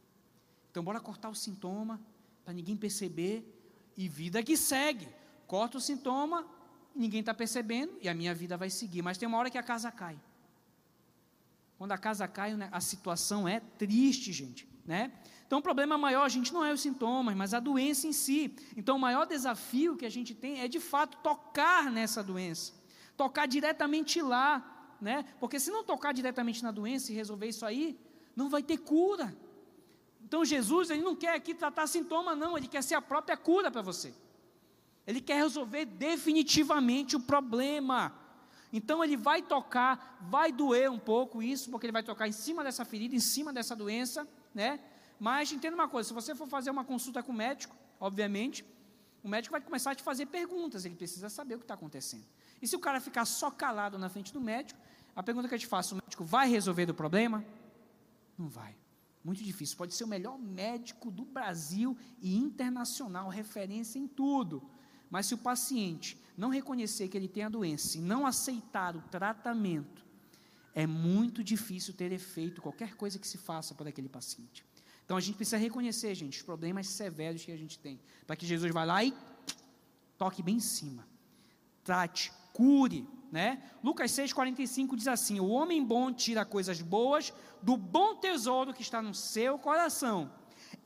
[0.70, 2.00] Então, bora cortar o sintoma,
[2.44, 3.54] para ninguém perceber,
[3.97, 5.09] e vida que segue.
[5.47, 6.47] Corta o sintoma,
[6.95, 9.03] ninguém está percebendo e a minha vida vai seguir.
[9.03, 10.19] Mas tem uma hora que a casa cai.
[11.77, 14.69] Quando a casa cai, né, a situação é triste, gente.
[14.87, 15.13] Né?
[15.47, 18.55] Então, o problema maior, gente, não é os sintomas, mas a doença em si.
[18.77, 22.73] Então, o maior desafio que a gente tem é, de fato, tocar nessa doença.
[23.17, 24.97] Tocar diretamente lá.
[25.01, 25.25] Né?
[25.41, 27.99] Porque se não tocar diretamente na doença e resolver isso aí,
[28.35, 29.37] não vai ter cura.
[30.25, 33.71] Então Jesus, ele não quer aqui tratar sintoma, não, ele quer ser a própria cura
[33.71, 34.15] para você.
[35.07, 38.13] Ele quer resolver definitivamente o problema.
[38.73, 42.65] Então ele vai tocar, vai doer um pouco isso, porque ele vai tocar em cima
[42.65, 44.81] dessa ferida, em cima dessa doença, né?
[45.21, 48.65] Mas entenda uma coisa, se você for fazer uma consulta com o médico, obviamente,
[49.23, 52.27] o médico vai começar a te fazer perguntas, ele precisa saber o que está acontecendo.
[52.61, 54.81] E se o cara ficar só calado na frente do médico,
[55.15, 57.45] a pergunta que eu te faço, o médico vai resolver o problema?
[58.37, 58.75] Não vai.
[59.25, 59.77] Muito difícil.
[59.79, 64.63] Pode ser o melhor médico do Brasil e internacional, referência em tudo.
[65.09, 69.01] Mas se o paciente não reconhecer que ele tem a doença e não aceitar o
[69.03, 70.05] tratamento,
[70.75, 74.65] é muito difícil ter efeito qualquer coisa que se faça por aquele paciente.
[75.05, 78.45] Então a gente precisa reconhecer, gente, os problemas severos que a gente tem, para que
[78.45, 79.15] Jesus vá lá e
[80.19, 81.07] toque bem em cima.
[81.83, 83.61] Trate, cure, né?
[83.83, 89.03] Lucas 6,45 diz assim: O homem bom tira coisas boas do bom tesouro que está
[89.03, 90.31] no seu coração,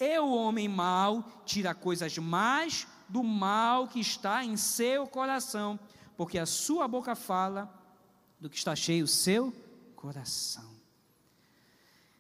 [0.00, 5.78] e o homem mau tira coisas más do mal que está em seu coração,
[6.16, 7.70] porque a sua boca fala
[8.40, 9.52] do que está cheio o seu
[9.94, 10.74] coração.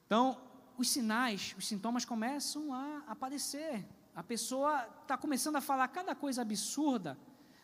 [0.04, 0.36] Então,
[0.76, 3.82] os sinais, os sintomas começam a aparecer.
[4.14, 7.16] A pessoa está começando a falar cada coisa absurda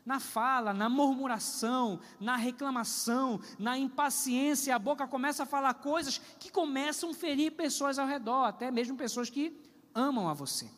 [0.04, 4.74] na fala, na murmuração, na reclamação, na impaciência.
[4.74, 8.96] A boca começa a falar coisas que começam a ferir pessoas ao redor, até mesmo
[8.96, 9.56] pessoas que
[9.94, 10.68] amam a você.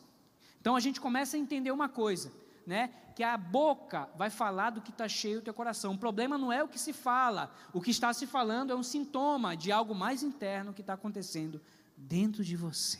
[0.61, 2.31] Então a gente começa a entender uma coisa,
[2.65, 2.89] né?
[3.15, 5.93] Que a boca vai falar do que está cheio do teu coração.
[5.93, 8.83] O problema não é o que se fala, o que está se falando é um
[8.83, 11.61] sintoma de algo mais interno que está acontecendo
[11.95, 12.99] dentro de você.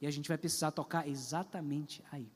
[0.00, 2.30] E a gente vai precisar tocar exatamente aí.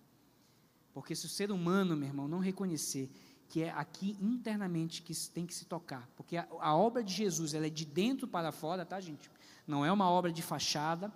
[0.93, 3.11] Porque se o ser humano, meu irmão, não reconhecer
[3.49, 7.53] que é aqui internamente que tem que se tocar, porque a, a obra de Jesus
[7.53, 9.29] ela é de dentro para fora, tá, gente?
[9.67, 11.13] Não é uma obra de fachada,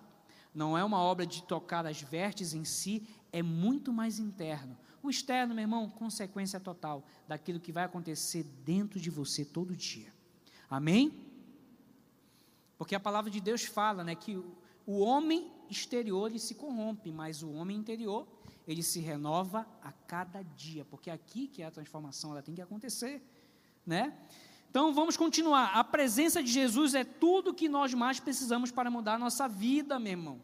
[0.53, 4.77] não é uma obra de tocar as vertes em si, é muito mais interno.
[5.03, 10.13] O externo, meu irmão, consequência total daquilo que vai acontecer dentro de você todo dia.
[10.71, 11.13] Amém?
[12.79, 14.37] Porque a palavra de Deus fala, né, que
[14.87, 18.27] o, homem exterior se corrompe, mas o homem interior
[18.67, 22.55] ele se renova a cada dia, porque é aqui que é a transformação ela tem
[22.55, 23.23] que acontecer,
[23.87, 24.17] né?
[24.71, 25.67] Então vamos continuar.
[25.75, 29.99] A presença de Jesus é tudo que nós mais precisamos para mudar a nossa vida,
[29.99, 30.41] meu irmão.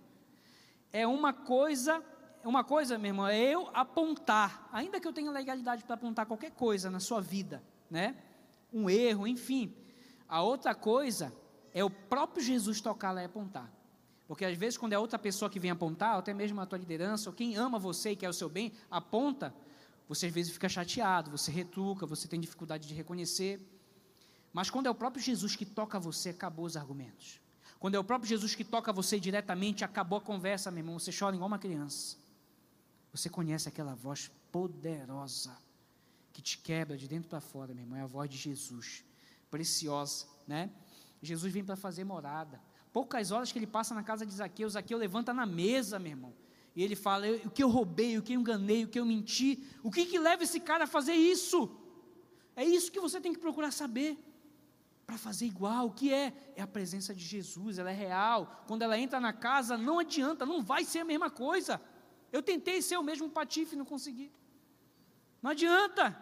[0.93, 2.05] É uma coisa,
[2.45, 6.53] uma coisa, meu irmão, é eu apontar, ainda que eu tenha legalidade para apontar qualquer
[6.53, 8.17] coisa na sua vida, né?
[8.73, 9.75] Um erro, enfim.
[10.29, 11.33] A outra coisa
[11.73, 13.80] é o próprio Jesus tocar lá e apontar.
[14.31, 17.29] Porque às vezes, quando é outra pessoa que vem apontar, até mesmo a tua liderança,
[17.29, 19.53] ou quem ama você e quer o seu bem, aponta,
[20.09, 23.61] você às vezes fica chateado, você retruca, você tem dificuldade de reconhecer.
[24.53, 27.41] Mas quando é o próprio Jesus que toca você, acabou os argumentos.
[27.81, 30.97] Quando é o próprio Jesus que toca você diretamente, acabou a conversa, meu irmão.
[30.97, 32.17] Você chora igual uma criança.
[33.11, 35.59] Você conhece aquela voz poderosa
[36.33, 37.99] que te quebra de dentro para fora, meu irmão.
[37.99, 39.05] É a voz de Jesus,
[39.51, 40.71] preciosa, né?
[41.21, 42.70] Jesus vem para fazer morada.
[42.93, 46.35] Poucas horas que ele passa na casa de Zaqueu, Zaqueu levanta na mesa, meu irmão.
[46.75, 49.65] E ele fala: o que eu roubei, o que eu enganei, o que eu menti,
[49.83, 51.71] o que, que leva esse cara a fazer isso?
[52.57, 54.19] É isso que você tem que procurar saber.
[55.07, 56.33] Para fazer igual, o que é?
[56.55, 58.65] É a presença de Jesus, ela é real.
[58.69, 61.81] Quando ela entra na casa, não adianta, não vai ser a mesma coisa.
[62.33, 64.31] Eu tentei ser o mesmo patife, não consegui.
[65.43, 66.17] Não adianta.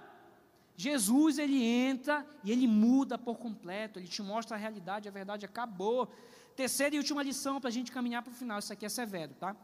[0.75, 5.45] Jesus, ele entra e ele muda por completo, ele te mostra a realidade, a verdade
[5.45, 6.11] acabou.
[6.59, 9.33] Terceira e última lição para a gente caminhar para o final, isso aqui é severo,
[9.35, 9.55] tá?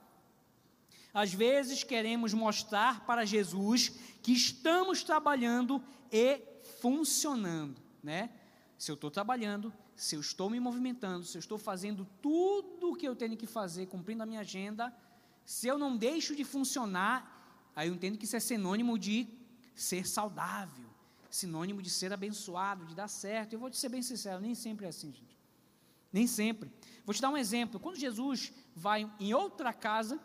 [1.12, 3.88] Às vezes queremos mostrar para Jesus
[4.22, 6.40] que estamos trabalhando e
[6.80, 8.30] funcionando, né?
[8.78, 12.96] Se eu estou trabalhando, se eu estou me movimentando, se eu estou fazendo tudo o
[12.96, 14.96] que eu tenho que fazer, cumprindo a minha agenda,
[15.44, 19.26] se eu não deixo de funcionar, aí eu entendo que isso é sinônimo de
[19.74, 20.88] ser saudável,
[21.28, 23.52] sinônimo de ser abençoado, de dar certo.
[23.52, 25.34] Eu vou te ser bem sincero, nem sempre é assim, gente.
[26.14, 26.70] Nem sempre.
[27.04, 27.78] Vou te dar um exemplo.
[27.78, 30.18] Quando Jesus vai em outra casa,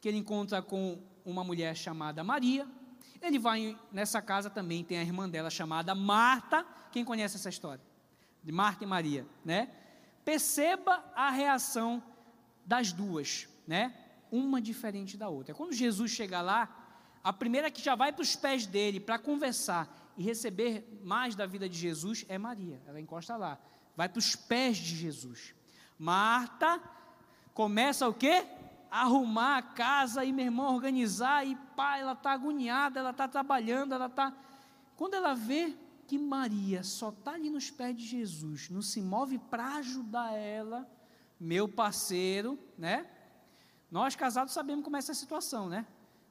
[0.00, 2.68] que ele encontra com uma mulher chamada Maria,
[3.20, 6.64] ele vai nessa casa também, tem a irmã dela chamada Marta.
[6.92, 7.82] Quem conhece essa história?
[8.42, 9.68] De Marta e Maria, né?
[10.24, 12.02] Perceba a reação
[12.64, 13.94] das duas, né?
[14.30, 15.54] Uma diferente da outra.
[15.54, 16.86] Quando Jesus chega lá,
[17.24, 21.46] a primeira que já vai para os pés dele para conversar e receber mais da
[21.46, 22.80] vida de Jesus é Maria.
[22.86, 23.58] Ela encosta lá
[23.96, 25.54] vai para os pés de Jesus.
[25.98, 26.80] Marta
[27.54, 28.46] começa o quê?
[28.90, 33.94] Arrumar a casa e, meu irmão, organizar, e pá, ela está agoniada, ela está trabalhando,
[33.94, 34.32] ela está.
[34.96, 35.74] Quando ela vê
[36.06, 40.88] que Maria só está ali nos pés de Jesus, não se move para ajudar ela,
[41.40, 43.06] meu parceiro, né?
[43.90, 45.86] Nós casados sabemos como é essa situação, né?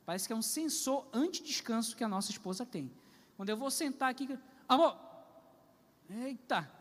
[0.06, 2.92] Parece que é um sensor anti-descanso que a nossa esposa tem.
[3.36, 4.98] Quando eu vou sentar aqui, amor,
[6.10, 6.72] eita,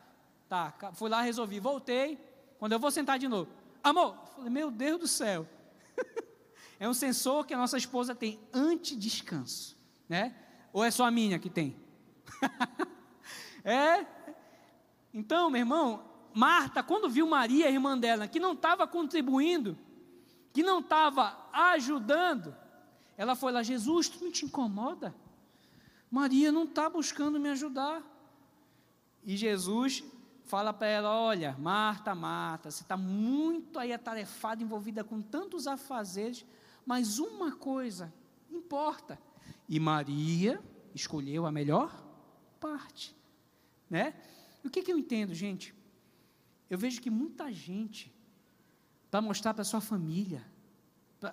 [0.54, 2.16] Tá, fui lá, resolvi, voltei.
[2.60, 3.50] Quando eu vou sentar de novo,
[3.82, 5.48] amor, falei, meu Deus do céu.
[6.78, 9.76] é um sensor que a nossa esposa tem anti-descanso,
[10.08, 10.32] né?
[10.72, 11.76] Ou é só a minha que tem?
[13.64, 14.06] é.
[15.12, 19.76] Então, meu irmão, Marta, quando viu Maria, irmã dela, que não estava contribuindo,
[20.52, 22.54] que não estava ajudando,
[23.16, 25.12] ela foi lá, Jesus, tu não te incomoda?
[26.08, 28.00] Maria não está buscando me ajudar.
[29.24, 30.04] E Jesus
[30.44, 36.44] fala para ela: Olha, Marta, Marta, você está muito aí atarefada, envolvida com tantos afazeres,
[36.86, 38.12] mas uma coisa
[38.50, 39.18] importa.
[39.68, 40.62] E Maria
[40.94, 42.04] escolheu a melhor
[42.60, 43.16] parte,
[43.88, 44.14] né?
[44.62, 45.74] E o que, que eu entendo, gente?
[46.68, 48.14] Eu vejo que muita gente,
[49.10, 50.44] para mostrar para sua família,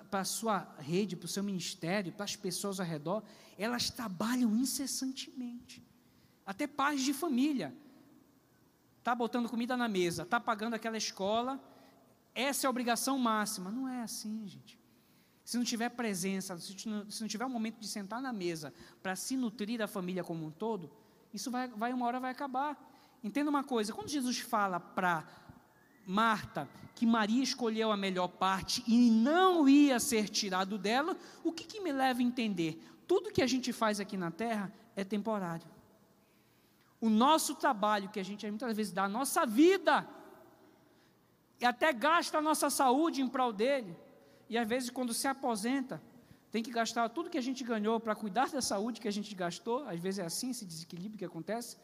[0.09, 3.23] para a sua rede, para o seu ministério, para as pessoas ao redor,
[3.57, 5.85] elas trabalham incessantemente.
[6.45, 7.75] Até pais de família
[9.01, 11.59] está botando comida na mesa, está pagando aquela escola,
[12.35, 13.71] essa é a obrigação máxima.
[13.71, 14.79] Não é assim, gente.
[15.43, 19.35] Se não tiver presença, se não, tiver um momento de sentar na mesa para se
[19.35, 20.89] nutrir da família como um todo,
[21.33, 22.77] isso vai, vai uma hora vai acabar.
[23.23, 25.27] Entenda uma coisa: quando Jesus fala para
[26.05, 31.63] Marta que Maria escolheu a melhor parte e não ia ser tirado dela, o que,
[31.63, 32.79] que me leva a entender?
[33.07, 35.67] Tudo que a gente faz aqui na terra é temporário.
[37.01, 40.07] O nosso trabalho que a gente muitas vezes dá, a nossa vida,
[41.59, 43.97] e até gasta a nossa saúde em prol dele,
[44.47, 46.01] e às vezes quando se aposenta,
[46.51, 49.33] tem que gastar tudo que a gente ganhou para cuidar da saúde que a gente
[49.33, 51.77] gastou, às vezes é assim esse desequilíbrio que acontece,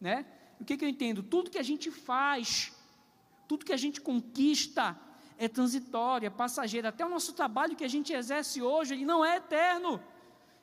[0.00, 0.24] né?
[0.60, 1.22] O que, que eu entendo?
[1.22, 2.72] Tudo que a gente faz,
[3.48, 4.96] tudo que a gente conquista
[5.38, 6.86] é transitório, é passageiro.
[6.86, 10.00] Até o nosso trabalho que a gente exerce hoje, ele não é eterno.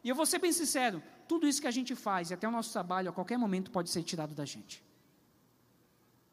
[0.04, 2.52] E eu vou ser bem sincero, tudo isso que a gente faz, e até o
[2.52, 4.84] nosso trabalho, a qualquer momento pode ser tirado da gente.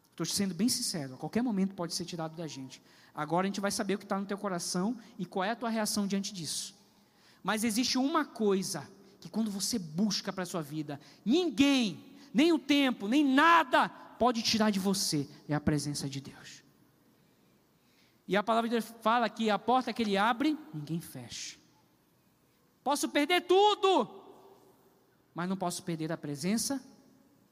[0.09, 2.81] Estou sendo bem sincero, a qualquer momento pode ser tirado da gente.
[3.13, 5.55] Agora a gente vai saber o que está no teu coração e qual é a
[5.55, 6.75] tua reação diante disso.
[7.43, 12.57] Mas existe uma coisa que quando você busca para a sua vida, ninguém, nem o
[12.57, 16.63] tempo, nem nada pode tirar de você, é a presença de Deus.
[18.27, 21.55] E a palavra de Deus fala que a porta que ele abre, ninguém fecha.
[22.83, 24.16] Posso perder tudo,
[25.37, 26.83] mas não posso perder a presença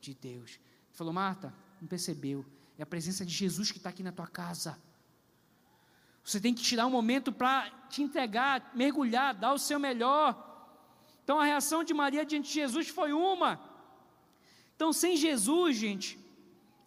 [0.01, 0.53] de Deus.
[0.53, 2.43] Ele falou, Marta, não percebeu?
[2.79, 4.81] É a presença de Jesus que está aqui na tua casa.
[6.23, 10.33] Você tem que tirar um momento para te entregar, mergulhar, dar o seu melhor.
[11.23, 13.59] Então a reação de Maria diante de Jesus foi uma.
[14.75, 16.17] Então, sem Jesus, gente,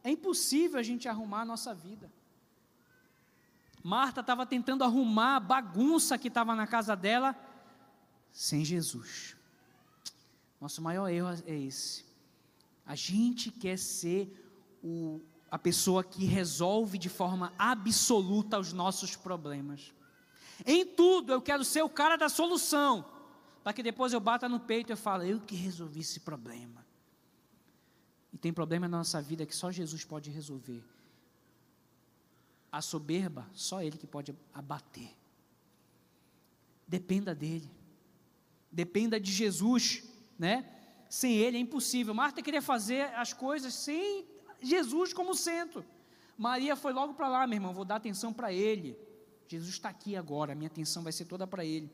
[0.02, 2.10] é impossível a gente arrumar a nossa vida.
[3.84, 7.36] Marta estava tentando arrumar a bagunça que estava na casa dela
[8.32, 9.37] sem Jesus.
[10.60, 12.04] Nosso maior erro é esse.
[12.84, 14.32] A gente quer ser
[14.82, 19.92] o, a pessoa que resolve de forma absoluta os nossos problemas.
[20.66, 23.04] Em tudo eu quero ser o cara da solução,
[23.62, 26.84] para que depois eu bata no peito e fale, eu que resolvi esse problema.
[28.32, 30.84] E tem problema na nossa vida que só Jesus pode resolver.
[32.70, 35.16] A soberba, só Ele que pode abater.
[36.86, 37.70] Dependa dEle.
[38.70, 40.02] Dependa de Jesus,
[40.38, 40.64] né?
[41.08, 42.14] Sem Ele é impossível.
[42.14, 44.26] Marta queria fazer as coisas sem
[44.60, 45.84] Jesus como centro.
[46.36, 48.96] Maria foi logo para lá, meu irmão, vou dar atenção para Ele.
[49.48, 51.90] Jesus está aqui agora, minha atenção vai ser toda para Ele.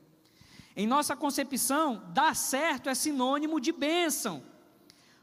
[0.75, 4.43] Em nossa concepção, dar certo é sinônimo de bênção.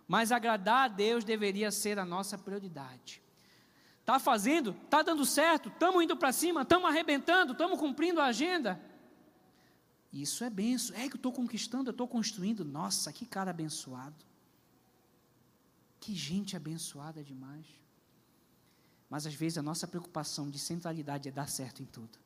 [0.09, 3.23] Mas agradar a Deus deveria ser a nossa prioridade.
[4.01, 4.75] Está fazendo?
[4.85, 5.69] Está dando certo?
[5.69, 6.63] Estamos indo para cima?
[6.63, 7.53] Estamos arrebentando?
[7.53, 8.81] Estamos cumprindo a agenda?
[10.13, 10.95] Isso é benção.
[10.95, 12.65] É que eu estou conquistando, eu estou construindo.
[12.65, 14.25] Nossa, que cara abençoado.
[15.99, 17.65] Que gente abençoada demais.
[19.09, 22.19] Mas às vezes a nossa preocupação de centralidade é dar certo em tudo.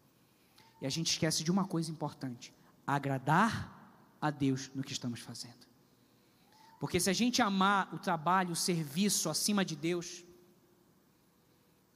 [0.81, 2.53] E a gente esquece de uma coisa importante:
[2.87, 5.67] agradar a Deus no que estamos fazendo.
[6.81, 10.25] Porque se a gente amar o trabalho, o serviço acima de Deus,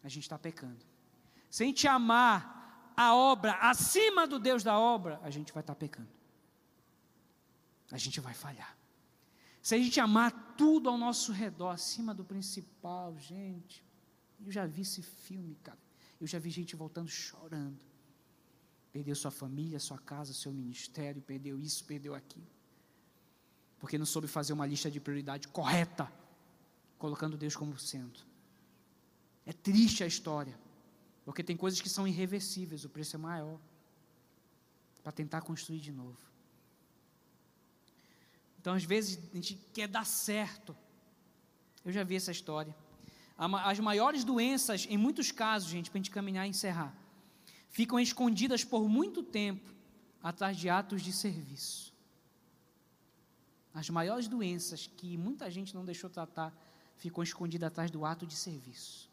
[0.03, 0.85] a gente está pecando.
[1.51, 2.60] Se a gente amar
[3.03, 6.09] a obra acima do Deus da obra, a gente vai estar pecando.
[7.91, 8.77] A gente vai falhar.
[9.63, 13.85] Se a gente amar tudo ao nosso redor, acima do principal, gente,
[14.45, 15.79] eu já vi esse filme, cara.
[16.21, 17.79] Eu já vi gente voltando chorando.
[18.93, 22.47] Perdeu sua família, sua casa, seu ministério, perdeu isso, perdeu aquilo
[23.81, 26.13] porque não soube fazer uma lista de prioridade correta,
[26.99, 28.27] colocando Deus como centro.
[29.47, 30.55] É triste a história,
[31.31, 33.57] porque tem coisas que são irreversíveis, o preço é maior,
[35.01, 36.19] para tentar construir de novo.
[38.59, 40.77] Então, às vezes, a gente quer dar certo.
[41.85, 42.75] Eu já vi essa história.
[43.39, 46.93] As maiores doenças, em muitos casos, gente, para a gente caminhar e encerrar,
[47.69, 49.73] ficam escondidas por muito tempo
[50.21, 51.95] atrás de atos de serviço.
[53.73, 56.53] As maiores doenças que muita gente não deixou tratar
[56.97, 59.10] ficou escondida atrás do ato de serviço.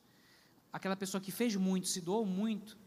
[0.71, 2.77] Aquela pessoa que fez muito, se doou muito,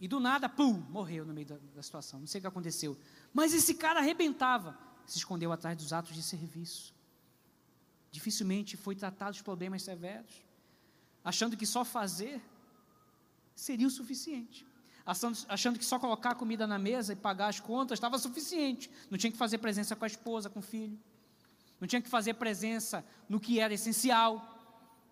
[0.00, 2.20] e do nada, pum, morreu no meio da, da situação.
[2.20, 2.96] Não sei o que aconteceu.
[3.32, 6.94] Mas esse cara arrebentava, se escondeu atrás dos atos de serviço.
[8.10, 10.44] Dificilmente foi tratado os problemas severos,
[11.24, 12.40] achando que só fazer
[13.54, 14.66] seria o suficiente
[15.48, 18.90] achando que só colocar comida na mesa e pagar as contas estava suficiente.
[19.10, 20.98] Não tinha que fazer presença com a esposa, com o filho
[21.84, 24.53] não tinha que fazer presença no que era essencial.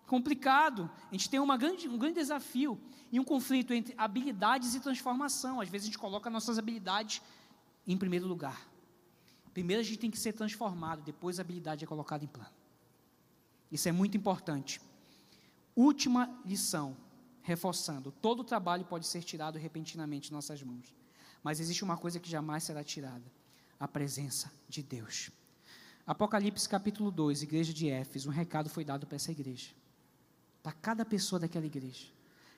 [0.07, 0.89] Complicado.
[1.09, 2.79] A gente tem grande, um grande desafio
[3.11, 5.61] e um conflito entre habilidades e transformação.
[5.61, 7.21] Às vezes a gente coloca nossas habilidades
[7.87, 8.67] em primeiro lugar.
[9.53, 12.53] Primeiro a gente tem que ser transformado, depois a habilidade é colocada em plano.
[13.71, 14.81] Isso é muito importante.
[15.75, 16.95] Última lição.
[17.45, 20.95] reforçando, todo o trabalho pode ser tirado repentinamente de nossas mãos.
[21.43, 23.25] Mas existe uma coisa que jamais será tirada:
[23.77, 25.29] a presença de Deus.
[26.07, 29.71] Apocalipse capítulo 2, igreja de Éfeso, um recado foi dado para essa igreja,
[30.63, 32.07] para cada pessoa daquela igreja.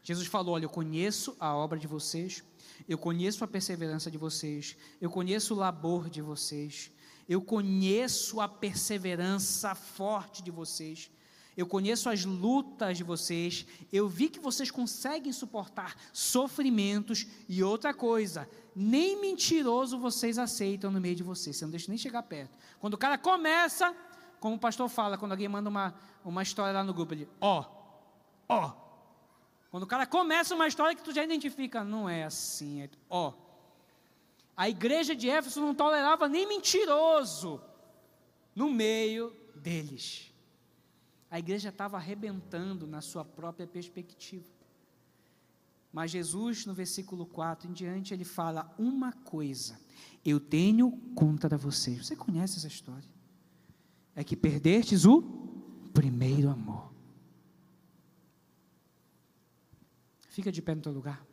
[0.04, 2.44] Jesus falou: Olha, eu conheço a obra de vocês,
[2.88, 6.92] eu conheço a perseverança de vocês, eu conheço o labor de vocês,
[7.28, 11.10] eu conheço a perseverança forte de vocês,
[11.58, 17.92] eu conheço as lutas de vocês, eu vi que vocês conseguem suportar sofrimentos e outra
[17.92, 22.56] coisa, nem mentiroso vocês aceitam no meio de vocês, você não deixa nem chegar perto.
[22.80, 23.96] Quando o cara começa,
[24.40, 27.75] como o pastor fala, quando alguém manda uma, uma história lá no grupo, ele, ó,
[28.48, 28.74] ó.
[29.70, 33.34] Quando o cara começa uma história que tu já identifica, não é assim, é, ó.
[34.56, 37.62] A igreja de Éfeso não tolerava nem mentiroso
[38.56, 40.32] no meio deles.
[41.30, 44.46] A igreja estava arrebentando na sua própria perspectiva.
[45.92, 49.78] Mas Jesus, no versículo 4 em diante, ele fala uma coisa:
[50.24, 52.06] Eu tenho contra vocês.
[52.06, 53.10] Você conhece essa história?
[54.16, 55.22] É que perdestes o
[55.94, 56.95] primeiro amor.
[60.36, 61.26] Fica de pé no teu lugar.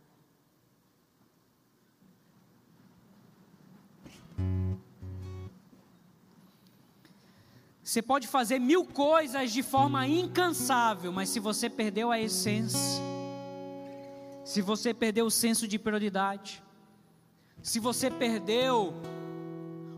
[7.82, 13.02] Você pode fazer mil coisas de forma incansável, mas se você perdeu a essência,
[14.44, 16.62] se você perdeu o senso de prioridade,
[17.60, 18.94] se você perdeu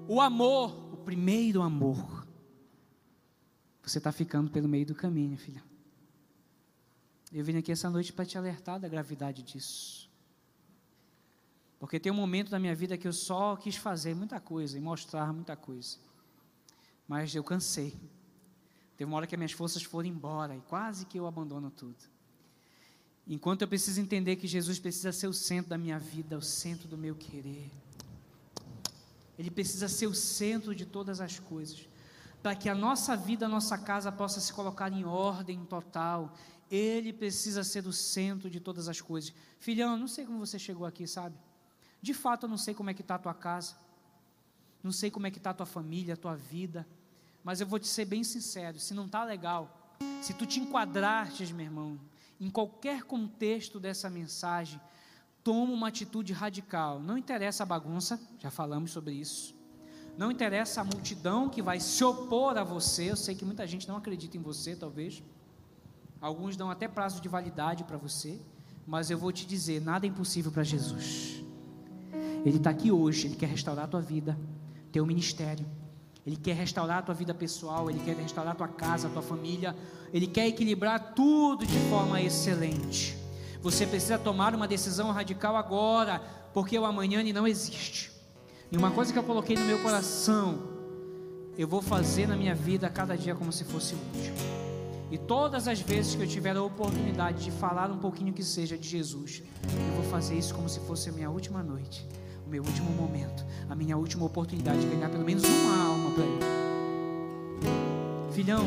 [0.08, 2.26] o amor, o primeiro amor,
[3.82, 5.62] você está ficando pelo meio do caminho, filha.
[7.34, 10.08] Eu vim aqui essa noite para te alertar da gravidade disso.
[11.80, 14.80] Porque tem um momento da minha vida que eu só quis fazer muita coisa e
[14.80, 15.98] mostrar muita coisa.
[17.08, 17.92] Mas eu cansei.
[18.96, 21.96] Teve uma hora que as minhas forças foram embora e quase que eu abandono tudo.
[23.26, 26.86] Enquanto eu preciso entender que Jesus precisa ser o centro da minha vida, o centro
[26.86, 27.68] do meu querer.
[29.36, 31.88] Ele precisa ser o centro de todas as coisas.
[32.40, 36.32] Para que a nossa vida, a nossa casa possa se colocar em ordem total.
[36.70, 39.32] Ele precisa ser o centro de todas as coisas.
[39.58, 41.36] Filhão, eu não sei como você chegou aqui, sabe?
[42.00, 43.76] De fato, eu não sei como é que está a tua casa
[44.84, 46.86] não sei como é que está a tua família, a tua vida,
[47.42, 51.50] mas eu vou te ser bem sincero, se não está legal, se tu te enquadrastes,
[51.50, 51.98] meu irmão,
[52.38, 54.78] em qualquer contexto dessa mensagem,
[55.42, 57.00] toma uma atitude radical.
[57.00, 59.54] Não interessa a bagunça, já falamos sobre isso.
[60.18, 63.10] Não interessa a multidão que vai se opor a você.
[63.10, 65.22] Eu sei que muita gente não acredita em você, talvez.
[66.24, 68.40] Alguns dão até prazo de validade para você.
[68.86, 71.44] Mas eu vou te dizer: nada é impossível para Jesus.
[72.46, 74.34] Ele está aqui hoje, Ele quer restaurar a tua vida
[74.90, 75.66] teu ministério.
[76.26, 79.20] Ele quer restaurar a tua vida pessoal, ele quer restaurar a tua casa, a tua
[79.20, 79.76] família,
[80.10, 83.14] ele quer equilibrar tudo de forma excelente.
[83.60, 86.20] Você precisa tomar uma decisão radical agora,
[86.54, 88.10] porque o amanhã não existe.
[88.72, 90.62] E uma coisa que eu coloquei no meu coração,
[91.58, 94.53] eu vou fazer na minha vida cada dia como se fosse o último.
[95.10, 98.76] E todas as vezes que eu tiver a oportunidade de falar um pouquinho que seja
[98.76, 102.06] de Jesus, eu vou fazer isso como se fosse a minha última noite
[102.46, 106.24] o meu último momento, a minha última oportunidade de ganhar pelo menos uma alma para
[106.24, 106.44] Ele.
[108.32, 108.64] Filhão,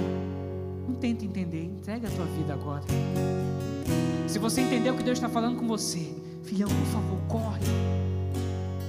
[0.87, 2.83] não tenta entender, entrega a tua vida agora.
[4.27, 7.65] Se você entendeu o que Deus está falando com você, filhão, por favor, corre.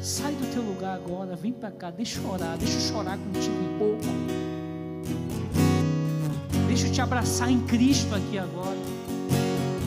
[0.02, 3.56] Sai do teu lugar agora, vem para cá, deixa eu orar, deixa eu chorar contigo
[3.56, 4.47] um pouco.
[6.78, 8.78] Deixa eu te abraçar em Cristo aqui agora.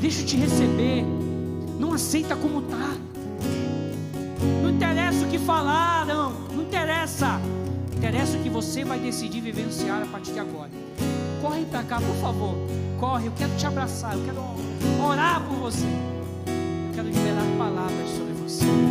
[0.02, 1.06] Deixa eu te receber.
[1.80, 2.98] Não aceita como está
[4.92, 7.40] interessa o que falaram, não interessa.
[7.96, 10.70] Interessa o que você vai decidir vivenciar a partir de agora.
[11.42, 12.56] Corre para cá, por favor.
[13.00, 14.44] Corre, eu quero te abraçar, eu quero
[15.02, 15.86] orar por você.
[15.86, 18.91] Eu quero liberar palavras sobre você.